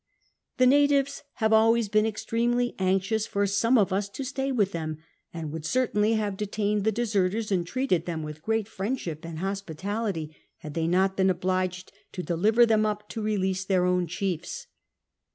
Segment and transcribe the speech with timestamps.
[0.57, 4.97] The natives liave always been extremely anxious for some of us to stay w'ith them,
[5.31, 9.75] and would certainly have detained the <leserters and treiite<l them with great friendship and hospi
[9.75, 14.65] tality, had they not been obliged to deliver them u]) to release their ow'ii chiefs.